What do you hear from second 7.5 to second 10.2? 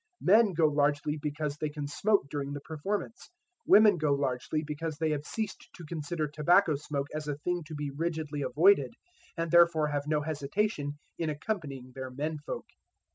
to be rigidly avoided, and therefore have